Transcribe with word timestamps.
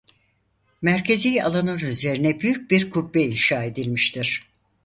Merkezi 0.81 1.43
alanın 1.43 1.79
üzerine 1.79 2.39
büyük 2.39 2.71
bir 2.71 2.89
kubbe 2.89 3.23
inşa 3.23 3.63
edilmiştir. 3.63 4.41